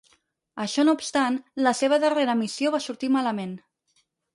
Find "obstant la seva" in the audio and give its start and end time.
1.01-2.03